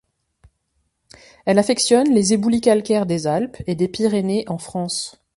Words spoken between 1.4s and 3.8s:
Elle affectionne les éboulis calcaires des Alpes et